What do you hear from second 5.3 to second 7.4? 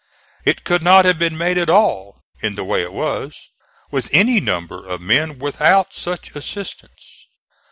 without such assistance.